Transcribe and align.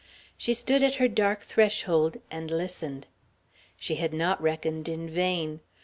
She 0.35 0.55
stood 0.55 0.81
at 0.81 0.95
her 0.95 1.07
dark 1.07 1.43
threshold, 1.43 2.17
and 2.31 2.49
listened. 2.49 3.05
She 3.77 3.97
had 3.97 4.15
not 4.15 4.41
reckoned 4.41 4.89
in 4.89 5.07
vain. 5.07 5.59